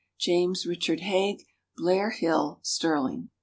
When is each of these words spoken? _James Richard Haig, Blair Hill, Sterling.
_James 0.19 0.65
Richard 0.65 1.01
Haig, 1.01 1.45
Blair 1.77 2.09
Hill, 2.09 2.59
Sterling. 2.63 3.29